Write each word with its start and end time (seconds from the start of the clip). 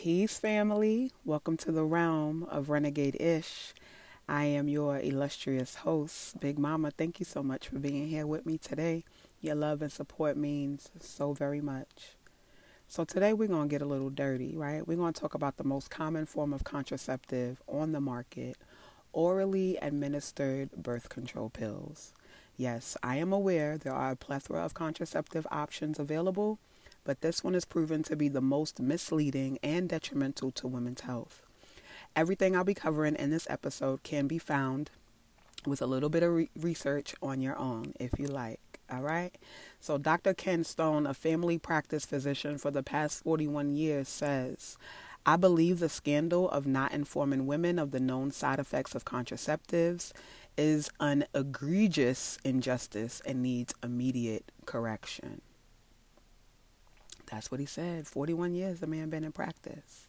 Peace, 0.00 0.38
family. 0.38 1.10
Welcome 1.24 1.56
to 1.56 1.72
the 1.72 1.82
realm 1.82 2.44
of 2.44 2.70
Renegade 2.70 3.20
Ish. 3.20 3.74
I 4.28 4.44
am 4.44 4.68
your 4.68 5.00
illustrious 5.00 5.74
host, 5.74 6.38
Big 6.38 6.56
Mama. 6.56 6.92
Thank 6.92 7.18
you 7.18 7.26
so 7.26 7.42
much 7.42 7.66
for 7.66 7.80
being 7.80 8.06
here 8.06 8.24
with 8.24 8.46
me 8.46 8.58
today. 8.58 9.02
Your 9.40 9.56
love 9.56 9.82
and 9.82 9.90
support 9.90 10.36
means 10.36 10.88
so 11.00 11.32
very 11.32 11.60
much. 11.60 12.14
So, 12.86 13.04
today 13.04 13.32
we're 13.32 13.48
going 13.48 13.68
to 13.68 13.72
get 13.72 13.82
a 13.82 13.86
little 13.86 14.08
dirty, 14.08 14.56
right? 14.56 14.86
We're 14.86 14.96
going 14.96 15.14
to 15.14 15.20
talk 15.20 15.34
about 15.34 15.56
the 15.56 15.64
most 15.64 15.90
common 15.90 16.26
form 16.26 16.52
of 16.52 16.62
contraceptive 16.62 17.60
on 17.66 17.90
the 17.90 18.00
market 18.00 18.56
orally 19.12 19.78
administered 19.82 20.70
birth 20.76 21.08
control 21.08 21.50
pills. 21.50 22.14
Yes, 22.56 22.96
I 23.02 23.16
am 23.16 23.32
aware 23.32 23.76
there 23.76 23.94
are 23.94 24.12
a 24.12 24.16
plethora 24.16 24.64
of 24.64 24.74
contraceptive 24.74 25.44
options 25.50 25.98
available 25.98 26.60
but 27.04 27.20
this 27.20 27.42
one 27.42 27.54
is 27.54 27.64
proven 27.64 28.02
to 28.04 28.16
be 28.16 28.28
the 28.28 28.40
most 28.40 28.80
misleading 28.80 29.58
and 29.62 29.88
detrimental 29.88 30.50
to 30.52 30.66
women's 30.66 31.02
health. 31.02 31.42
Everything 32.14 32.56
I'll 32.56 32.64
be 32.64 32.74
covering 32.74 33.14
in 33.16 33.30
this 33.30 33.46
episode 33.50 34.02
can 34.02 34.26
be 34.26 34.38
found 34.38 34.90
with 35.66 35.82
a 35.82 35.86
little 35.86 36.08
bit 36.08 36.22
of 36.22 36.32
re- 36.32 36.50
research 36.56 37.14
on 37.22 37.40
your 37.40 37.56
own 37.58 37.92
if 37.98 38.18
you 38.18 38.26
like. 38.26 38.60
All 38.90 39.02
right. 39.02 39.36
So, 39.80 39.98
Dr. 39.98 40.32
Ken 40.32 40.64
Stone, 40.64 41.06
a 41.06 41.12
family 41.12 41.58
practice 41.58 42.06
physician 42.06 42.56
for 42.56 42.70
the 42.70 42.82
past 42.82 43.22
41 43.22 43.74
years, 43.74 44.08
says, 44.08 44.78
I 45.26 45.36
believe 45.36 45.78
the 45.78 45.90
scandal 45.90 46.48
of 46.48 46.66
not 46.66 46.92
informing 46.92 47.46
women 47.46 47.78
of 47.78 47.90
the 47.90 48.00
known 48.00 48.30
side 48.30 48.58
effects 48.58 48.94
of 48.94 49.04
contraceptives 49.04 50.12
is 50.56 50.90
an 51.00 51.26
egregious 51.34 52.38
injustice 52.44 53.20
and 53.26 53.42
needs 53.42 53.74
immediate 53.82 54.50
correction. 54.64 55.42
That's 57.30 57.50
what 57.50 57.60
he 57.60 57.66
said. 57.66 58.06
41 58.06 58.54
years 58.54 58.80
the 58.80 58.86
man 58.86 59.10
been 59.10 59.24
in 59.24 59.32
practice. 59.32 60.06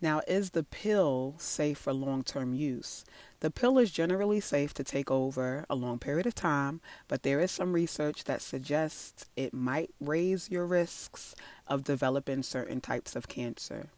Now, 0.00 0.20
is 0.28 0.50
the 0.50 0.62
pill 0.62 1.34
safe 1.38 1.78
for 1.78 1.92
long 1.92 2.22
term 2.22 2.54
use? 2.54 3.04
The 3.40 3.50
pill 3.50 3.78
is 3.78 3.90
generally 3.90 4.38
safe 4.40 4.72
to 4.74 4.84
take 4.84 5.10
over 5.10 5.66
a 5.68 5.74
long 5.74 5.98
period 5.98 6.26
of 6.26 6.36
time, 6.36 6.80
but 7.08 7.24
there 7.24 7.40
is 7.40 7.50
some 7.50 7.72
research 7.72 8.24
that 8.24 8.40
suggests 8.40 9.26
it 9.36 9.52
might 9.52 9.90
raise 10.00 10.50
your 10.50 10.66
risks 10.66 11.34
of 11.66 11.82
developing 11.82 12.44
certain 12.44 12.80
types 12.80 13.16
of 13.16 13.26
cancer. 13.26 13.88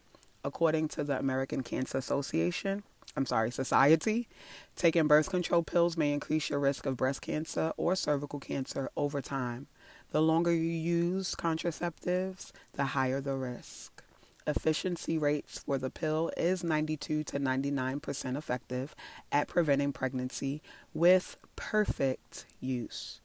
According 0.43 0.87
to 0.89 1.03
the 1.03 1.19
American 1.19 1.61
Cancer 1.61 1.99
Association, 1.99 2.81
I'm 3.15 3.27
sorry, 3.27 3.51
Society, 3.51 4.27
taking 4.75 5.07
birth 5.07 5.29
control 5.29 5.61
pills 5.61 5.97
may 5.97 6.13
increase 6.13 6.49
your 6.49 6.59
risk 6.59 6.87
of 6.87 6.97
breast 6.97 7.21
cancer 7.21 7.73
or 7.77 7.95
cervical 7.95 8.39
cancer 8.39 8.89
over 8.95 9.21
time. 9.21 9.67
The 10.11 10.21
longer 10.21 10.53
you 10.53 10.71
use 10.71 11.35
contraceptives, 11.35 12.51
the 12.73 12.85
higher 12.85 13.21
the 13.21 13.35
risk. 13.35 14.03
Efficiency 14.45 15.17
rates 15.17 15.59
for 15.59 15.77
the 15.77 15.89
pill 15.89 16.31
is 16.35 16.63
92 16.63 17.23
to 17.23 17.39
99% 17.39 18.37
effective 18.37 18.93
at 19.31 19.47
preventing 19.47 19.93
pregnancy 19.93 20.61
with 20.93 21.37
perfect 21.55 22.45
use. 22.59 23.21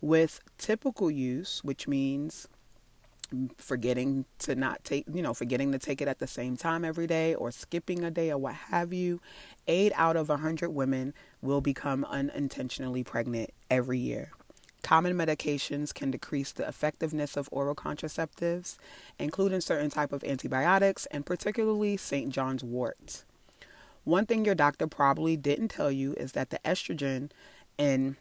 With 0.00 0.40
typical 0.56 1.10
use, 1.10 1.62
which 1.62 1.86
means 1.86 2.48
forgetting 3.58 4.24
to 4.38 4.54
not 4.54 4.84
take, 4.84 5.04
you 5.12 5.22
know, 5.22 5.34
forgetting 5.34 5.72
to 5.72 5.78
take 5.78 6.00
it 6.00 6.08
at 6.08 6.18
the 6.18 6.26
same 6.26 6.56
time 6.56 6.84
every 6.84 7.06
day 7.06 7.34
or 7.34 7.50
skipping 7.50 8.04
a 8.04 8.10
day 8.10 8.30
or 8.30 8.38
what 8.38 8.54
have 8.54 8.92
you, 8.92 9.20
8 9.66 9.92
out 9.96 10.16
of 10.16 10.28
100 10.28 10.70
women 10.70 11.12
will 11.40 11.60
become 11.60 12.04
unintentionally 12.04 13.04
pregnant 13.04 13.50
every 13.70 13.98
year. 13.98 14.32
Common 14.82 15.14
medications 15.14 15.94
can 15.94 16.10
decrease 16.10 16.52
the 16.52 16.66
effectiveness 16.66 17.36
of 17.36 17.48
oral 17.52 17.74
contraceptives, 17.74 18.76
including 19.18 19.60
certain 19.60 19.90
type 19.90 20.12
of 20.12 20.24
antibiotics 20.24 21.06
and 21.06 21.24
particularly 21.24 21.96
St. 21.96 22.30
John's 22.30 22.64
wort. 22.64 23.24
One 24.04 24.26
thing 24.26 24.44
your 24.44 24.56
doctor 24.56 24.88
probably 24.88 25.36
didn't 25.36 25.68
tell 25.68 25.92
you 25.92 26.14
is 26.14 26.32
that 26.32 26.50
the 26.50 26.58
estrogen 26.64 27.30
in 27.78 28.16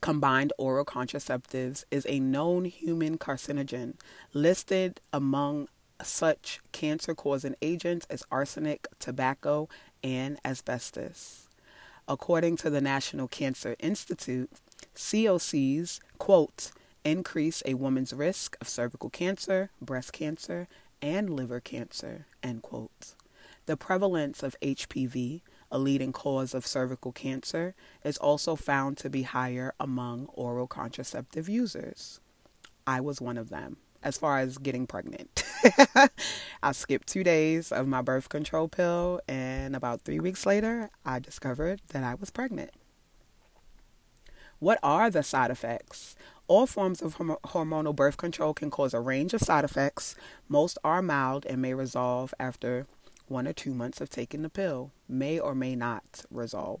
combined 0.00 0.52
oral 0.58 0.84
contraceptives 0.84 1.84
is 1.90 2.06
a 2.08 2.20
known 2.20 2.66
human 2.66 3.16
carcinogen 3.16 3.94
listed 4.34 5.00
among 5.12 5.68
such 6.02 6.60
cancer 6.72 7.14
causing 7.14 7.54
agents 7.62 8.06
as 8.10 8.24
arsenic, 8.30 8.86
tobacco, 8.98 9.68
and 10.02 10.38
asbestos. 10.44 11.48
According 12.06 12.58
to 12.58 12.68
the 12.68 12.82
National 12.82 13.28
Cancer 13.28 13.76
Institute, 13.78 14.50
COCs, 14.94 16.00
quote, 16.18 16.70
increase 17.04 17.62
a 17.66 17.74
woman's 17.74 18.12
risk 18.12 18.56
of 18.60 18.68
cervical 18.68 19.10
cancer, 19.10 19.70
breast 19.80 20.12
cancer, 20.12 20.68
and 21.02 21.30
liver 21.30 21.60
cancer, 21.60 22.26
end 22.42 22.62
quote. 22.62 23.14
The 23.66 23.76
prevalence 23.76 24.42
of 24.42 24.56
HPV, 24.60 25.42
a 25.70 25.78
leading 25.78 26.12
cause 26.12 26.54
of 26.54 26.66
cervical 26.66 27.12
cancer, 27.12 27.74
is 28.04 28.16
also 28.18 28.56
found 28.56 28.96
to 28.98 29.10
be 29.10 29.22
higher 29.22 29.74
among 29.80 30.26
oral 30.26 30.66
contraceptive 30.66 31.48
users. 31.48 32.20
I 32.86 33.00
was 33.00 33.20
one 33.20 33.38
of 33.38 33.48
them 33.48 33.78
as 34.02 34.18
far 34.18 34.38
as 34.38 34.58
getting 34.58 34.86
pregnant. 34.86 35.42
I 36.62 36.72
skipped 36.72 37.08
two 37.08 37.24
days 37.24 37.72
of 37.72 37.88
my 37.88 38.02
birth 38.02 38.28
control 38.28 38.68
pill, 38.68 39.20
and 39.26 39.74
about 39.74 40.02
three 40.02 40.20
weeks 40.20 40.44
later, 40.44 40.90
I 41.04 41.18
discovered 41.18 41.80
that 41.88 42.04
I 42.04 42.14
was 42.14 42.30
pregnant. 42.30 42.70
What 44.58 44.78
are 44.82 45.10
the 45.10 45.22
side 45.22 45.50
effects? 45.50 46.16
All 46.46 46.66
forms 46.66 47.00
of 47.00 47.16
hormonal 47.16 47.96
birth 47.96 48.16
control 48.16 48.52
can 48.52 48.70
cause 48.70 48.92
a 48.94 49.00
range 49.00 49.32
of 49.34 49.40
side 49.40 49.64
effects. 49.64 50.14
Most 50.48 50.78
are 50.84 51.02
mild 51.02 51.46
and 51.46 51.62
may 51.62 51.74
resolve 51.74 52.34
after 52.38 52.86
one 53.26 53.48
or 53.48 53.52
two 53.52 53.72
months 53.72 54.00
of 54.00 54.10
taking 54.10 54.42
the 54.42 54.50
pill, 54.50 54.90
may 55.08 55.38
or 55.38 55.54
may 55.54 55.74
not 55.74 56.24
resolve. 56.30 56.80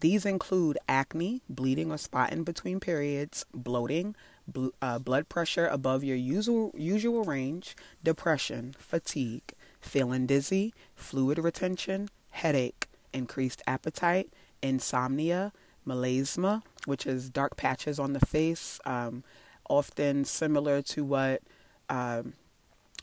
These 0.00 0.24
include 0.24 0.78
acne, 0.88 1.42
bleeding 1.48 1.92
or 1.92 1.98
spotting 1.98 2.42
between 2.42 2.80
periods, 2.80 3.44
bloating, 3.52 4.16
bl- 4.48 4.68
uh, 4.80 4.98
blood 4.98 5.28
pressure 5.28 5.66
above 5.66 6.02
your 6.02 6.16
usual, 6.16 6.72
usual 6.74 7.24
range, 7.24 7.76
depression, 8.02 8.74
fatigue, 8.78 9.52
feeling 9.78 10.26
dizzy, 10.26 10.72
fluid 10.94 11.38
retention, 11.38 12.08
headache, 12.30 12.86
increased 13.12 13.60
appetite, 13.66 14.32
insomnia, 14.62 15.52
melasma, 15.86 16.62
which 16.86 17.06
is 17.06 17.30
dark 17.30 17.56
patches 17.56 17.98
on 17.98 18.12
the 18.12 18.20
face, 18.20 18.80
um, 18.84 19.24
often 19.68 20.24
similar 20.24 20.82
to 20.82 21.04
what 21.04 21.42
um, 21.88 22.34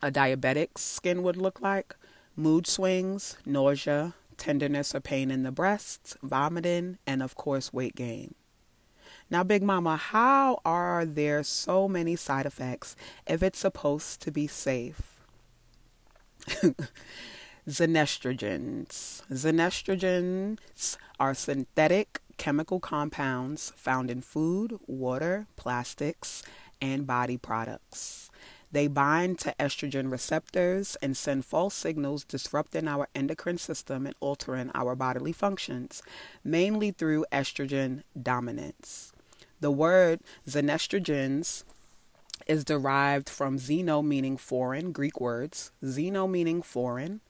a 0.01 0.11
diabetic's 0.11 0.81
skin 0.81 1.23
would 1.23 1.37
look 1.37 1.61
like, 1.61 1.95
mood 2.35 2.67
swings, 2.67 3.37
nausea, 3.45 4.13
tenderness 4.37 4.93
or 4.93 4.99
pain 4.99 5.31
in 5.31 5.43
the 5.43 5.51
breasts, 5.51 6.15
vomiting, 6.21 6.97
and 7.05 7.23
of 7.23 7.35
course, 7.35 7.73
weight 7.73 7.95
gain. 7.95 8.35
Now, 9.29 9.43
Big 9.43 9.61
Mama, 9.61 9.97
how 9.97 10.61
are 10.63 11.05
there 11.05 11.43
so 11.43 11.87
many 11.87 12.15
side 12.15 12.45
effects 12.45 12.95
if 13.25 13.43
it's 13.43 13.59
supposed 13.59 14.21
to 14.21 14.31
be 14.31 14.47
safe? 14.47 15.19
Xenoestrogens. 17.67 19.21
Xenoestrogens 19.29 20.97
are 21.19 21.33
synthetic 21.33 22.21
chemical 22.37 22.79
compounds 22.79 23.73
found 23.75 24.09
in 24.09 24.21
food, 24.21 24.79
water, 24.87 25.47
plastics, 25.55 26.43
and 26.81 27.07
body 27.07 27.37
products. 27.37 28.29
They 28.71 28.87
bind 28.87 29.39
to 29.39 29.55
estrogen 29.59 30.11
receptors 30.11 30.97
and 31.01 31.15
send 31.15 31.45
false 31.45 31.73
signals 31.73 32.23
disrupting 32.23 32.87
our 32.87 33.07
endocrine 33.15 33.57
system 33.57 34.05
and 34.05 34.15
altering 34.19 34.71
our 34.73 34.93
bodily 34.95 35.31
functions, 35.31 36.03
mainly 36.43 36.91
through 36.91 37.25
estrogen 37.31 38.03
dominance. 38.21 39.13
The 39.61 39.71
word 39.71 40.19
xenoestrogens 40.47 41.63
is 42.45 42.63
derived 42.63 43.29
from 43.29 43.57
xeno 43.57 44.05
meaning 44.05 44.37
foreign, 44.37 44.91
Greek 44.91 45.19
words, 45.19 45.71
xeno 45.83 46.29
meaning 46.29 46.61
foreign, 46.61 47.21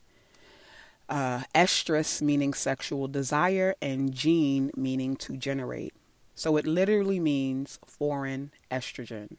uh, 1.10 1.44
estrus 1.56 2.22
meaning 2.22 2.54
sexual 2.54 3.08
desire, 3.08 3.76
and 3.82 4.14
gene 4.14 4.72
meaning 4.76 5.16
to 5.18 5.38
generate. 5.38 5.94
So 6.36 6.58
it 6.58 6.68
literally 6.68 7.20
means 7.20 7.80
foreign 7.86 8.52
estrogen. 8.72 9.38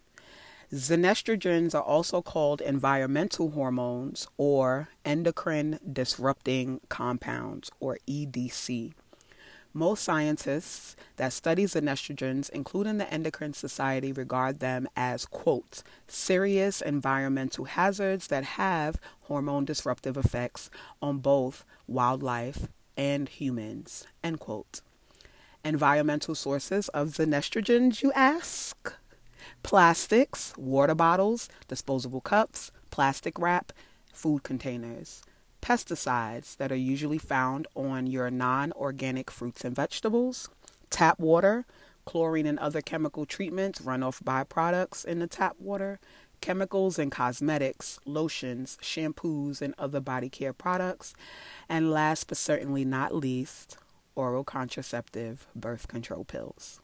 Xenoestrogens 0.73 1.75
are 1.75 1.83
also 1.83 2.21
called 2.21 2.61
environmental 2.61 3.53
hormones 3.53 4.29
or 4.37 4.89
endocrine 5.05 5.79
disrupting 5.91 6.81
compounds 6.91 7.71
or 7.81 7.99
EDC. 8.07 8.93
Most 9.75 10.03
scientists 10.03 10.97
that 11.17 11.33
study 11.33 11.65
xenoestrogens, 11.65 12.49
including 12.51 12.97
the 12.97 13.13
Endocrine 13.13 13.53
Society, 13.53 14.13
regard 14.13 14.61
them 14.61 14.89
as, 14.97 15.27
quote, 15.27 15.83
serious 16.07 16.81
environmental 16.81 17.67
hazards 17.67 18.29
that 18.29 18.45
have 18.45 18.99
hormone 19.23 19.65
disruptive 19.65 20.17
effects 20.17 20.71
on 21.03 21.19
both 21.19 21.65
wildlife 21.87 22.69
and 22.97 23.29
humans, 23.29 24.07
end 24.25 24.41
quote. 24.41 24.81
Environmental 25.65 26.35
sources 26.35 26.89
of 26.91 27.09
xenoestrogens, 27.09 28.03
you 28.03 28.11
ask? 28.13 28.95
Plastics, 29.63 30.55
water 30.57 30.95
bottles, 30.95 31.49
disposable 31.69 32.21
cups, 32.21 32.71
plastic 32.91 33.39
wrap, 33.39 33.73
food 34.13 34.43
containers, 34.43 35.23
pesticides 35.61 36.57
that 36.57 36.73
are 36.73 36.77
usually 36.77 37.19
found 37.19 37.67
on 37.75 38.07
your 38.07 38.31
non 38.31 38.73
organic 38.73 39.31
fruits 39.31 39.65
and 39.65 39.75
vegetables, 39.75 40.49
tap 40.91 41.19
water, 41.19 41.67
chlorine 42.05 42.47
and 42.47 42.59
other 42.59 42.81
chemical 42.81 43.27
treatments, 43.27 43.81
runoff 43.81 44.23
byproducts 44.23 45.05
in 45.05 45.19
the 45.19 45.27
tap 45.27 45.57
water, 45.59 46.01
chemicals 46.41 46.99
and 46.99 47.13
cosmetics, 47.13 47.99
lotions, 48.05 48.79
shampoos, 48.81 49.61
and 49.61 49.75
other 49.77 50.01
body 50.01 50.29
care 50.29 50.53
products, 50.53 51.15
and 51.69 51.91
last 51.91 52.29
but 52.29 52.39
certainly 52.39 52.85
not 52.85 53.15
least, 53.15 53.77
oral 54.15 54.45
contraceptive 54.45 55.47
birth 55.55 55.89
control 55.89 56.25
pills. 56.25 56.81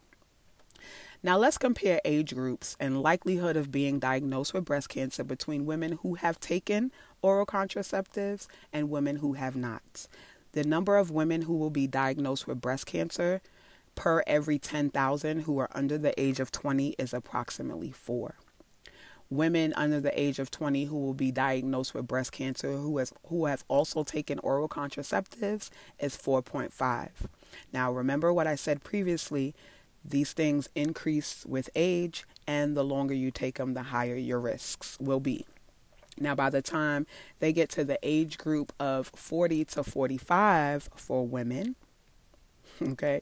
Now, 1.23 1.39
let's 1.39 1.57
compare 1.57 2.03
age 2.05 2.35
groups 2.35 2.77
and 2.79 3.01
likelihood 3.03 3.57
of 3.57 3.73
being 3.73 3.99
diagnosed 3.99 4.53
with 4.53 4.67
breast 4.67 4.91
cancer 4.91 5.25
between 5.25 5.65
women 5.65 5.99
who 6.03 6.17
have 6.17 6.39
taken 6.39 6.93
oral 7.25 7.47
contraceptives 7.47 8.47
and 8.71 8.91
women 8.91 9.17
who 9.17 9.33
have 9.33 9.57
not. 9.57 10.07
The 10.53 10.63
number 10.63 10.99
of 10.99 11.11
women 11.11 11.43
who 11.43 11.57
will 11.57 11.71
be 11.71 11.87
diagnosed 11.87 12.47
with 12.47 12.61
breast 12.61 12.85
cancer 12.85 13.41
per 13.95 14.23
every 14.27 14.59
10,000 14.59 15.41
who 15.41 15.59
are 15.59 15.71
under 15.73 15.97
the 15.97 16.19
age 16.21 16.39
of 16.39 16.53
20 16.53 16.91
is 16.99 17.15
approximately 17.15 17.91
4. 17.91 18.35
Women 19.31 19.73
under 19.75 20.01
the 20.01 20.21
age 20.21 20.39
of 20.39 20.51
20 20.51 20.85
who 20.85 20.99
will 20.99 21.15
be 21.15 21.33
diagnosed 21.33 21.95
with 21.95 22.07
breast 22.07 22.31
cancer 22.31 22.77
who 22.77 22.99
has 22.99 23.11
who 23.29 23.47
have 23.47 23.65
also 23.69 24.05
taken 24.05 24.39
oral 24.41 24.69
contraceptives 24.69 25.71
is 25.99 26.19
4.5. 26.19 27.09
Now 27.73 27.91
remember 27.91 28.35
what 28.35 28.47
I 28.47 28.55
said 28.55 28.85
previously, 28.85 29.55
these 30.05 30.35
things 30.35 30.69
increase 30.75 31.47
with 31.47 31.71
age 31.75 32.27
and 32.47 32.77
the 32.77 32.85
longer 32.85 33.15
you 33.15 33.31
take 33.31 33.57
them 33.57 33.73
the 33.73 33.85
higher 33.85 34.15
your 34.15 34.41
risks 34.41 34.99
will 35.01 35.21
be. 35.21 35.47
Now, 36.19 36.35
by 36.35 36.51
the 36.51 36.63
time 36.63 37.07
they 37.41 37.53
get 37.53 37.69
to 37.71 37.85
the 37.85 37.99
age 38.03 38.39
group 38.39 38.73
of 38.79 39.11
40 39.15 39.65
to 39.67 39.85
45 39.85 40.91
for 40.95 41.27
women, 41.27 41.77
okay, 42.83 43.21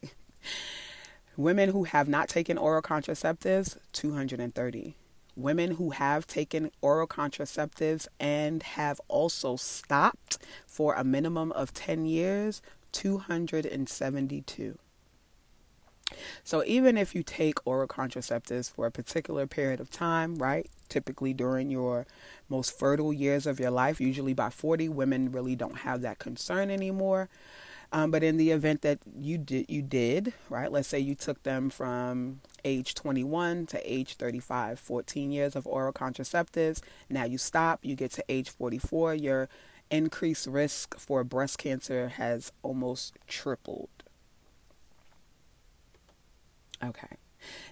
women 1.37 1.71
who 1.71 1.85
have 1.85 2.09
not 2.09 2.29
taken 2.29 2.59
oral 2.59 2.83
contraceptives, 2.83 3.77
230. 3.93 4.97
Women 5.35 5.73
who 5.73 5.91
have 5.91 6.27
taken 6.27 6.71
oral 6.83 7.07
contraceptives 7.07 8.07
and 8.21 8.63
have 8.63 9.01
also 9.09 9.57
stopped 9.57 10.37
for 10.67 10.95
a 10.95 11.05
minimum 11.05 11.53
of 11.53 11.73
10 11.73 12.05
years, 12.05 12.61
272. 12.93 14.79
So 16.45 16.63
even 16.67 16.97
if 16.97 17.15
you 17.15 17.23
take 17.23 17.67
oral 17.67 17.89
contraceptives 17.89 18.71
for 18.71 18.87
a 18.87 18.91
particular 18.91 19.47
period 19.47 19.81
of 19.81 19.91
time, 19.91 20.37
right? 20.37 20.67
Typically 20.89 21.33
during 21.33 21.71
your 21.71 22.07
most 22.49 22.79
fertile 22.79 23.13
years 23.13 23.47
of 23.47 23.59
your 23.59 23.71
life, 23.71 24.01
usually 24.01 24.35
by 24.35 24.51
40, 24.51 24.89
women 24.89 25.33
really 25.33 25.57
don't 25.57 25.79
have 25.79 26.03
that 26.03 26.19
concern 26.19 26.71
anymore. 26.71 27.29
Um, 27.93 28.11
but 28.11 28.23
in 28.23 28.39
the 28.39 28.51
event 28.51 28.81
that 28.83 29.01
you 29.15 29.37
did, 29.37 29.67
you 29.69 29.83
did, 29.83 30.33
right? 30.49 30.73
Let's 30.73 30.89
say 30.89 30.99
you 30.99 31.15
took 31.15 31.43
them 31.43 31.69
from 31.69 32.41
age 32.65 32.95
21 32.95 33.67
to 33.67 33.93
age 33.93 34.15
35, 34.15 34.79
14 34.79 35.31
years 35.31 35.55
of 35.55 35.67
oral 35.67 35.93
contraceptives. 35.93 36.81
Now 37.11 37.25
you 37.25 37.37
stop, 37.37 37.81
you 37.83 37.95
get 37.95 38.13
to 38.13 38.25
age 38.31 38.49
44, 38.49 39.15
your 39.15 39.49
increased 39.91 40.47
risk 40.47 40.99
for 40.99 41.23
breast 41.23 41.59
cancer 41.59 42.09
has 42.09 42.51
almost 42.63 43.15
tripled. 43.29 43.91
Okay. 46.83 47.17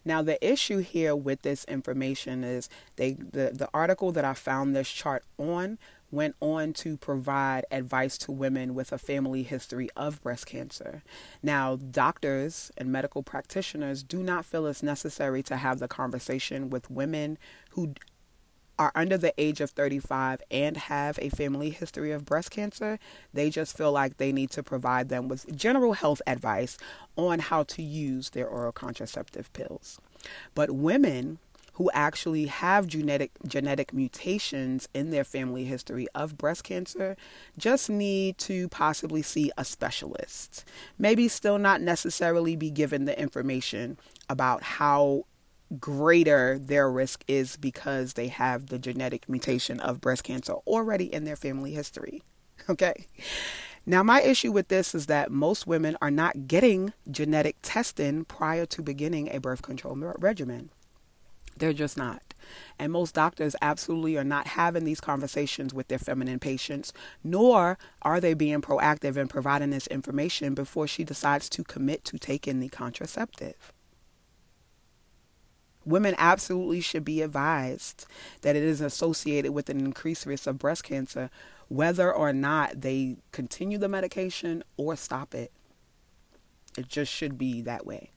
Now 0.04 0.22
the 0.22 0.44
issue 0.46 0.78
here 0.78 1.14
with 1.14 1.42
this 1.42 1.64
information 1.64 2.42
is 2.42 2.68
they 2.96 3.12
the, 3.12 3.52
the 3.54 3.68
article 3.72 4.12
that 4.12 4.24
I 4.24 4.34
found 4.34 4.74
this 4.74 4.90
chart 4.90 5.24
on 5.38 5.78
went 6.10 6.34
on 6.40 6.72
to 6.72 6.96
provide 6.96 7.64
advice 7.70 8.18
to 8.18 8.32
women 8.32 8.74
with 8.74 8.92
a 8.92 8.98
family 8.98 9.42
history 9.42 9.88
of 9.96 10.20
breast 10.22 10.46
cancer. 10.46 11.02
Now, 11.42 11.76
doctors 11.76 12.70
and 12.76 12.90
medical 12.90 13.22
practitioners 13.22 14.02
do 14.02 14.22
not 14.22 14.44
feel 14.44 14.66
it's 14.66 14.82
necessary 14.82 15.42
to 15.44 15.56
have 15.56 15.78
the 15.78 15.88
conversation 15.88 16.68
with 16.70 16.90
women 16.90 17.38
who 17.70 17.94
are 18.80 18.92
under 18.94 19.18
the 19.18 19.34
age 19.36 19.60
of 19.60 19.70
35 19.70 20.40
and 20.50 20.74
have 20.74 21.18
a 21.20 21.28
family 21.28 21.68
history 21.68 22.12
of 22.12 22.24
breast 22.24 22.50
cancer, 22.50 22.98
they 23.34 23.50
just 23.50 23.76
feel 23.76 23.92
like 23.92 24.16
they 24.16 24.32
need 24.32 24.50
to 24.52 24.62
provide 24.62 25.10
them 25.10 25.28
with 25.28 25.54
general 25.54 25.92
health 25.92 26.22
advice 26.26 26.78
on 27.14 27.40
how 27.40 27.62
to 27.62 27.82
use 27.82 28.30
their 28.30 28.48
oral 28.48 28.72
contraceptive 28.72 29.52
pills. 29.52 30.00
But 30.54 30.70
women 30.70 31.40
who 31.74 31.90
actually 31.92 32.46
have 32.46 32.86
genetic 32.86 33.32
genetic 33.46 33.92
mutations 33.92 34.88
in 34.94 35.10
their 35.10 35.24
family 35.24 35.64
history 35.64 36.06
of 36.14 36.36
breast 36.36 36.64
cancer 36.64 37.16
just 37.58 37.90
need 37.90 38.36
to 38.38 38.68
possibly 38.68 39.20
see 39.20 39.50
a 39.58 39.64
specialist. 39.64 40.64
Maybe 40.98 41.28
still 41.28 41.58
not 41.58 41.82
necessarily 41.82 42.56
be 42.56 42.70
given 42.70 43.04
the 43.04 43.18
information 43.18 43.98
about 44.28 44.62
how 44.62 45.24
greater 45.78 46.58
their 46.58 46.90
risk 46.90 47.24
is 47.28 47.56
because 47.56 48.14
they 48.14 48.28
have 48.28 48.66
the 48.66 48.78
genetic 48.78 49.28
mutation 49.28 49.78
of 49.80 50.00
breast 50.00 50.24
cancer 50.24 50.54
already 50.66 51.12
in 51.12 51.24
their 51.24 51.36
family 51.36 51.72
history. 51.72 52.22
Okay. 52.68 53.06
Now, 53.86 54.02
my 54.02 54.20
issue 54.20 54.52
with 54.52 54.68
this 54.68 54.94
is 54.94 55.06
that 55.06 55.32
most 55.32 55.66
women 55.66 55.96
are 56.02 56.10
not 56.10 56.46
getting 56.46 56.92
genetic 57.10 57.56
testing 57.62 58.26
prior 58.26 58.66
to 58.66 58.82
beginning 58.82 59.30
a 59.30 59.40
birth 59.40 59.62
control 59.62 59.96
regimen. 59.96 60.68
They're 61.56 61.72
just 61.72 61.96
not. 61.96 62.22
And 62.78 62.92
most 62.92 63.14
doctors 63.14 63.56
absolutely 63.62 64.16
are 64.18 64.24
not 64.24 64.48
having 64.48 64.84
these 64.84 65.00
conversations 65.00 65.72
with 65.72 65.88
their 65.88 65.98
feminine 65.98 66.38
patients, 66.38 66.92
nor 67.24 67.78
are 68.02 68.20
they 68.20 68.34
being 68.34 68.60
proactive 68.60 69.16
in 69.16 69.28
providing 69.28 69.70
this 69.70 69.86
information 69.86 70.54
before 70.54 70.86
she 70.86 71.02
decides 71.02 71.48
to 71.50 71.64
commit 71.64 72.04
to 72.04 72.18
taking 72.18 72.60
the 72.60 72.68
contraceptive. 72.68 73.72
Women 75.84 76.14
absolutely 76.18 76.80
should 76.80 77.04
be 77.04 77.22
advised 77.22 78.06
that 78.42 78.56
it 78.56 78.62
is 78.62 78.80
associated 78.80 79.52
with 79.52 79.70
an 79.70 79.80
increased 79.80 80.26
risk 80.26 80.46
of 80.46 80.58
breast 80.58 80.84
cancer, 80.84 81.30
whether 81.68 82.12
or 82.12 82.32
not 82.32 82.82
they 82.82 83.16
continue 83.32 83.78
the 83.78 83.88
medication 83.88 84.62
or 84.76 84.96
stop 84.96 85.34
it. 85.34 85.52
It 86.76 86.88
just 86.88 87.12
should 87.12 87.38
be 87.38 87.62
that 87.62 87.86
way. 87.86 88.10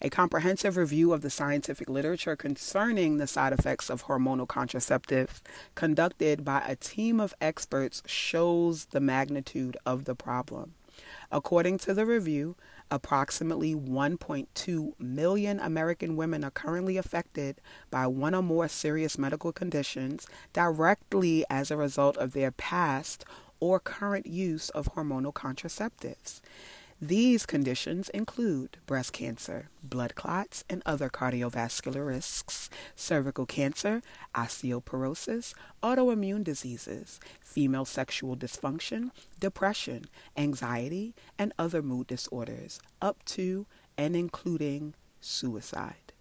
A 0.00 0.10
comprehensive 0.10 0.76
review 0.76 1.12
of 1.12 1.22
the 1.22 1.30
scientific 1.30 1.88
literature 1.88 2.36
concerning 2.36 3.16
the 3.16 3.26
side 3.26 3.52
effects 3.52 3.90
of 3.90 4.04
hormonal 4.04 4.46
contraceptives 4.46 5.40
conducted 5.74 6.44
by 6.44 6.60
a 6.60 6.76
team 6.76 7.18
of 7.18 7.34
experts 7.40 8.02
shows 8.06 8.86
the 8.86 9.00
magnitude 9.00 9.76
of 9.84 10.04
the 10.04 10.14
problem. 10.14 10.74
According 11.30 11.78
to 11.78 11.94
the 11.94 12.06
review, 12.06 12.56
Approximately 12.90 13.74
1.2 13.74 14.98
million 14.98 15.60
American 15.60 16.16
women 16.16 16.42
are 16.42 16.50
currently 16.50 16.96
affected 16.96 17.60
by 17.90 18.06
one 18.06 18.34
or 18.34 18.42
more 18.42 18.66
serious 18.66 19.18
medical 19.18 19.52
conditions 19.52 20.26
directly 20.54 21.44
as 21.50 21.70
a 21.70 21.76
result 21.76 22.16
of 22.16 22.32
their 22.32 22.50
past 22.50 23.26
or 23.60 23.78
current 23.78 24.26
use 24.26 24.70
of 24.70 24.94
hormonal 24.94 25.34
contraceptives. 25.34 26.40
These 27.00 27.46
conditions 27.46 28.08
include 28.08 28.78
breast 28.86 29.12
cancer, 29.12 29.68
blood 29.84 30.16
clots, 30.16 30.64
and 30.68 30.82
other 30.84 31.08
cardiovascular 31.08 32.04
risks, 32.04 32.68
cervical 32.96 33.46
cancer, 33.46 34.02
osteoporosis, 34.34 35.54
autoimmune 35.80 36.42
diseases, 36.42 37.20
female 37.40 37.84
sexual 37.84 38.36
dysfunction, 38.36 39.12
depression, 39.38 40.06
anxiety, 40.36 41.14
and 41.38 41.52
other 41.56 41.82
mood 41.82 42.08
disorders, 42.08 42.80
up 43.00 43.24
to 43.26 43.66
and 43.96 44.16
including 44.16 44.94
suicide. 45.20 46.12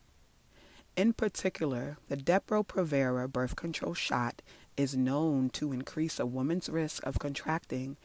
In 0.96 1.12
particular, 1.14 1.98
the 2.08 2.18
Depo-Provera 2.18 3.32
birth 3.32 3.56
control 3.56 3.96
shot 3.96 4.44
is 4.76 4.96
known 4.96 5.50
to 5.52 5.72
increase 5.72 6.20
a 6.20 6.26
woman's 6.28 6.70
risk 6.70 7.04
of 7.04 7.18
contracting 7.18 7.98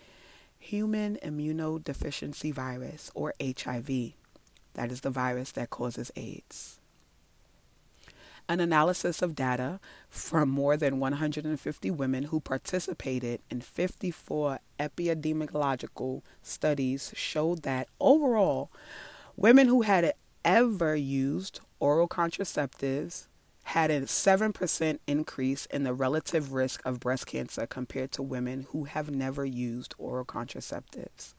human 0.62 1.18
immunodeficiency 1.22 2.54
virus, 2.54 3.10
or 3.14 3.34
HIV. 3.42 4.12
That 4.74 4.92
is 4.92 5.00
the 5.00 5.10
virus 5.10 5.52
that 5.52 5.70
causes 5.70 6.12
AIDS. 6.16 6.78
An 8.48 8.60
analysis 8.60 9.22
of 9.22 9.34
data 9.34 9.80
from 10.08 10.48
more 10.48 10.76
than 10.76 11.00
150 11.00 11.90
women 11.90 12.24
who 12.24 12.40
participated 12.40 13.40
in 13.50 13.60
54 13.60 14.60
epidemiological 14.78 16.22
studies 16.42 17.12
showed 17.16 17.62
that 17.62 17.88
overall, 18.00 18.70
women 19.36 19.66
who 19.66 19.82
had 19.82 20.12
ever 20.44 20.94
used 20.94 21.60
oral 21.80 22.08
contraceptives 22.08 23.26
had 23.64 23.90
a 23.90 24.02
7% 24.02 24.98
increase 25.06 25.66
in 25.66 25.84
the 25.84 25.94
relative 25.94 26.52
risk 26.52 26.80
of 26.84 27.00
breast 27.00 27.26
cancer 27.26 27.66
compared 27.66 28.12
to 28.12 28.22
women 28.22 28.66
who 28.70 28.84
have 28.84 29.10
never 29.10 29.44
used 29.44 29.94
oral 29.98 30.24
contraceptives. 30.24 31.34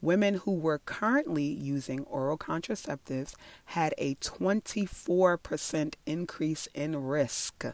Women 0.00 0.34
who 0.34 0.54
were 0.54 0.78
currently 0.78 1.44
using 1.44 2.04
oral 2.04 2.38
contraceptives 2.38 3.34
had 3.66 3.94
a 3.98 4.14
24% 4.16 5.94
increase 6.06 6.68
in 6.74 6.96
risk. 7.04 7.64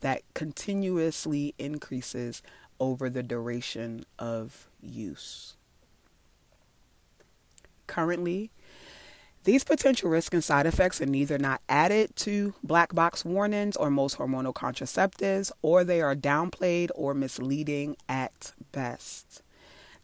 that 0.00 0.22
continuously 0.34 1.54
increases 1.58 2.42
over 2.78 3.08
the 3.08 3.22
duration 3.22 4.04
of 4.18 4.68
use. 4.80 5.54
Currently, 7.86 8.50
these 9.44 9.64
potential 9.64 10.08
risks 10.08 10.34
and 10.34 10.44
side 10.44 10.66
effects 10.66 11.00
are 11.00 11.06
neither 11.06 11.38
not 11.38 11.60
added 11.68 12.14
to 12.16 12.54
black 12.62 12.94
box 12.94 13.24
warnings 13.24 13.76
or 13.76 13.90
most 13.90 14.18
hormonal 14.18 14.54
contraceptives, 14.54 15.50
or 15.62 15.82
they 15.84 16.00
are 16.00 16.14
downplayed 16.14 16.90
or 16.94 17.12
misleading 17.12 17.96
at 18.08 18.52
best. 18.70 19.42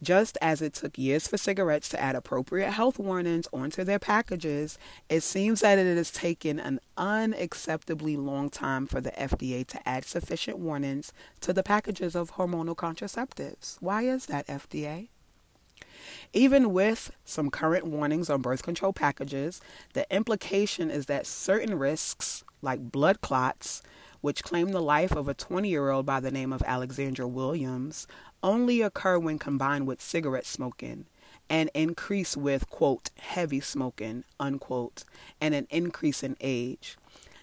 Just 0.01 0.39
as 0.41 0.63
it 0.63 0.75
took 0.75 0.97
years 0.97 1.27
for 1.27 1.37
cigarettes 1.37 1.89
to 1.89 2.01
add 2.01 2.15
appropriate 2.15 2.71
health 2.71 3.01
warnings 3.01 3.49
onto 3.53 3.83
their 3.83 3.99
packages, 3.99 4.79
it 5.09 5.23
seems 5.23 5.61
that 5.61 5.79
it 5.79 5.97
has 5.97 6.13
taken 6.13 6.61
an 6.61 6.79
unacceptably 6.97 8.17
long 8.17 8.49
time 8.49 8.87
for 8.87 9.01
the 9.01 9.11
FDA 9.11 9.67
to 9.67 9.89
add 9.89 10.05
sufficient 10.05 10.59
warnings 10.59 11.13
to 11.41 11.53
the 11.53 11.65
packages 11.65 12.15
of 12.15 12.35
hormonal 12.35 12.77
contraceptives. 12.77 13.77
Why 13.81 14.03
is 14.03 14.27
that, 14.27 14.47
FDA? 14.47 15.09
Even 16.33 16.73
with 16.73 17.11
some 17.25 17.51
current 17.51 17.87
warnings 17.87 18.29
on 18.29 18.43
birth 18.43 18.63
control 18.63 18.93
packages, 18.93 19.61
the 19.95 20.07
implication 20.15 20.91
is 20.91 21.07
that 21.07 21.27
certain 21.27 21.79
risks, 21.79 22.45
like 22.61 22.93
blood 22.93 23.21
clots, 23.21 23.83
which 24.21 24.43
claimed 24.43 24.75
the 24.75 24.83
life 24.83 25.13
of 25.13 25.29
a 25.29 25.35
20 25.35 25.69
year 25.69 25.91
old 25.91 26.05
by 26.05 26.21
the 26.21 26.31
name 26.31 26.53
of 26.53 26.63
Alexandra 26.67 27.27
Williams, 27.27 28.07
only 28.43 28.83
occur 28.83 29.19
when 29.19 29.39
combined 29.39 29.87
with 29.87 30.03
cigarette 30.03 30.47
smoking 30.47 31.07
and 31.51 31.71
increase 31.75 32.37
with, 32.37 32.69
quote, 32.69 33.11
heavy 33.19 33.61
smoking, 33.61 34.25
unquote, 34.39 35.05
and 35.41 35.55
an 35.55 35.67
increase 35.71 36.23
in 36.23 36.37
age. 36.41 36.97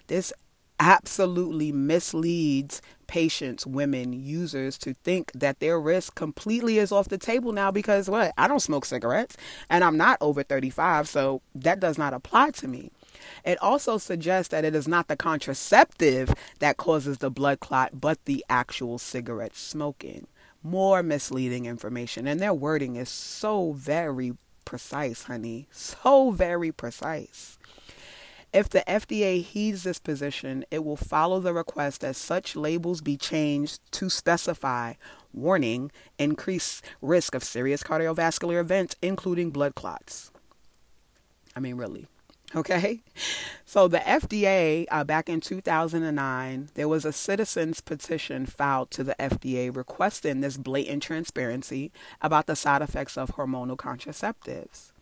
This 0.06 0.32
absolutely 0.78 1.72
misleads 1.72 2.82
patients, 3.06 3.66
women, 3.66 4.12
users 4.12 4.76
to 4.78 4.94
think 5.04 5.30
that 5.32 5.60
their 5.60 5.80
risk 5.80 6.14
completely 6.14 6.78
is 6.78 6.92
off 6.92 7.08
the 7.08 7.18
table 7.18 7.52
now 7.52 7.70
because 7.70 8.10
what? 8.10 8.32
I 8.36 8.48
don't 8.48 8.60
smoke 8.60 8.84
cigarettes 8.84 9.36
and 9.70 9.84
I'm 9.84 9.96
not 9.96 10.18
over 10.20 10.42
35, 10.42 11.08
so 11.08 11.42
that 11.54 11.80
does 11.80 11.98
not 11.98 12.14
apply 12.14 12.50
to 12.52 12.68
me. 12.68 12.90
It 13.44 13.60
also 13.62 13.98
suggests 13.98 14.50
that 14.50 14.64
it 14.64 14.74
is 14.74 14.88
not 14.88 15.08
the 15.08 15.16
contraceptive 15.16 16.34
that 16.58 16.76
causes 16.76 17.18
the 17.18 17.30
blood 17.30 17.60
clot, 17.60 18.00
but 18.00 18.24
the 18.24 18.44
actual 18.48 18.98
cigarette 18.98 19.56
smoking 19.56 20.26
more 20.62 21.02
misleading 21.02 21.66
information. 21.66 22.26
And 22.26 22.40
their 22.40 22.54
wording 22.54 22.96
is 22.96 23.08
so 23.08 23.72
very 23.72 24.32
precise, 24.64 25.24
honey. 25.24 25.68
So 25.70 26.32
very 26.32 26.72
precise. 26.72 27.56
If 28.56 28.70
the 28.70 28.82
FDA 28.88 29.42
heeds 29.42 29.82
this 29.82 29.98
position, 29.98 30.64
it 30.70 30.82
will 30.82 30.96
follow 30.96 31.40
the 31.40 31.52
request 31.52 32.00
that 32.00 32.16
such 32.16 32.56
labels 32.56 33.02
be 33.02 33.18
changed 33.18 33.80
to 33.92 34.08
specify 34.08 34.94
warning, 35.30 35.92
increased 36.18 36.82
risk 37.02 37.34
of 37.34 37.44
serious 37.44 37.82
cardiovascular 37.82 38.58
events, 38.58 38.96
including 39.02 39.50
blood 39.50 39.74
clots. 39.74 40.30
I 41.54 41.60
mean, 41.60 41.76
really. 41.76 42.06
Okay. 42.54 43.02
So 43.66 43.88
the 43.88 43.98
FDA, 43.98 44.86
uh, 44.90 45.04
back 45.04 45.28
in 45.28 45.40
2009, 45.42 46.68
there 46.74 46.88
was 46.88 47.04
a 47.04 47.12
citizens 47.12 47.82
petition 47.82 48.46
filed 48.46 48.90
to 48.92 49.04
the 49.04 49.16
FDA 49.18 49.74
requesting 49.74 50.40
this 50.40 50.56
blatant 50.56 51.02
transparency 51.02 51.90
about 52.22 52.46
the 52.46 52.56
side 52.56 52.80
effects 52.80 53.18
of 53.18 53.32
hormonal 53.32 53.76
contraceptives. 53.76 54.92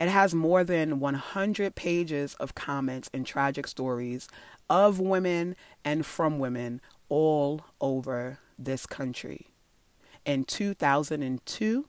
It 0.00 0.08
has 0.08 0.34
more 0.34 0.62
than 0.62 1.00
100 1.00 1.74
pages 1.74 2.34
of 2.34 2.54
comments 2.54 3.10
and 3.12 3.26
tragic 3.26 3.66
stories 3.66 4.28
of 4.70 5.00
women 5.00 5.56
and 5.84 6.06
from 6.06 6.38
women 6.38 6.80
all 7.08 7.62
over 7.80 8.38
this 8.58 8.86
country. 8.86 9.48
In 10.24 10.44
2002, 10.44 11.88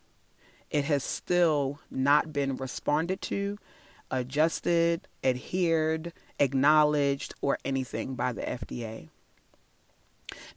it 0.71 0.85
has 0.85 1.03
still 1.03 1.79
not 1.91 2.31
been 2.31 2.55
responded 2.55 3.21
to 3.23 3.57
adjusted, 4.11 5.07
adhered, 5.23 6.13
acknowledged, 6.39 7.35
or 7.41 7.57
anything 7.63 8.15
by 8.15 8.33
the 8.33 8.41
FDA. 8.41 9.09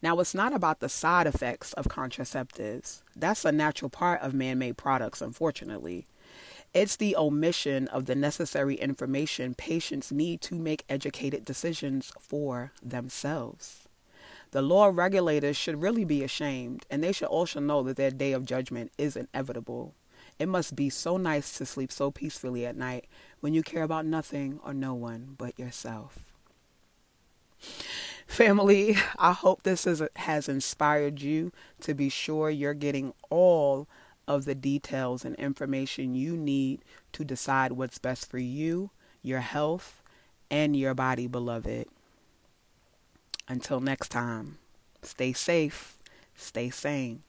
Now, 0.01 0.19
it's 0.21 0.35
not 0.35 0.55
about 0.55 0.81
the 0.81 0.89
side 0.89 1.27
effects 1.27 1.73
of 1.75 1.87
contraceptives. 1.87 3.03
That's 3.15 3.45
a 3.45 3.53
natural 3.53 3.91
part 3.91 4.21
of 4.21 4.35
man 4.35 4.59
made 4.59 4.77
products, 4.77 5.21
unfortunately. 5.21 6.07
It's 6.75 6.97
the 6.97 7.15
omission 7.17 7.87
of 7.89 8.07
the 8.07 8.15
necessary 8.15 8.77
information 8.77 9.55
patients 9.55 10.11
need 10.11 10.41
to 10.43 10.55
make 10.55 10.85
educated 10.89 11.45
decisions 11.45 12.13
for 12.19 12.73
themselves. 12.83 13.81
The 14.53 14.63
law 14.63 14.91
regulators 14.93 15.57
should 15.57 15.83
really 15.83 16.05
be 16.05 16.25
ashamed, 16.25 16.87
and 16.91 17.05
they 17.05 17.13
should 17.13 17.29
also 17.29 17.61
know 17.61 17.83
that 17.83 17.97
their 17.97 18.11
day 18.11 18.33
of 18.33 18.47
judgment 18.47 18.91
is 18.97 19.17
inevitable. 19.17 19.95
It 20.39 20.47
must 20.47 20.75
be 20.75 20.89
so 20.89 21.19
nice 21.19 21.57
to 21.59 21.67
sleep 21.67 21.93
so 21.93 22.11
peacefully 22.11 22.65
at 22.65 22.77
night 22.77 23.07
when 23.41 23.53
you 23.53 23.63
care 23.63 23.83
about 23.83 24.07
nothing 24.07 24.59
or 24.65 24.73
no 24.73 24.95
one 24.95 25.35
but 25.37 25.59
yourself. 25.59 26.33
Family, 28.27 28.97
I 29.19 29.33
hope 29.33 29.63
this 29.63 29.87
is, 29.87 30.03
has 30.17 30.49
inspired 30.49 31.21
you 31.21 31.53
to 31.81 31.93
be 31.93 32.09
sure 32.09 32.49
you're 32.49 32.73
getting 32.73 33.13
all 33.29 33.87
of 34.27 34.45
the 34.45 34.55
details 34.55 35.25
and 35.25 35.35
information 35.37 36.15
you 36.15 36.37
need 36.37 36.81
to 37.13 37.25
decide 37.25 37.73
what's 37.73 37.99
best 37.99 38.31
for 38.31 38.39
you, 38.39 38.91
your 39.23 39.41
health, 39.41 40.03
and 40.51 40.77
your 40.77 40.95
body, 40.95 41.27
beloved. 41.27 41.87
Until 43.49 43.81
next 43.81 44.11
time, 44.11 44.59
stay 45.03 45.33
safe, 45.33 45.99
stay 46.37 46.71
sane. 46.71 47.23